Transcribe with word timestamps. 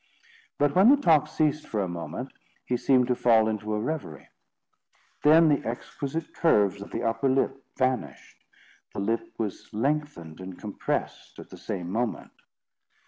But 0.57 0.73
when 0.73 0.89
the 0.89 0.97
talk 0.97 1.27
ceased 1.27 1.67
for 1.67 1.79
a 1.83 1.87
moment, 1.87 2.33
he 2.65 2.75
seemed 2.75 3.05
to 3.09 3.15
fall 3.15 3.47
into 3.47 3.75
a 3.75 3.79
reverie. 3.79 4.29
Then 5.23 5.47
the 5.47 5.63
exquisite 5.63 6.33
curves 6.33 6.81
of 6.81 6.89
the 6.89 7.03
upper 7.03 7.29
lip 7.29 7.63
vanished. 7.77 8.43
The 8.95 8.99
lip 8.99 9.31
was 9.37 9.69
lengthened 9.71 10.39
and 10.39 10.57
compressed 10.57 11.37
at 11.37 11.51
the 11.51 11.57
same 11.59 11.91
moment. 11.91 12.31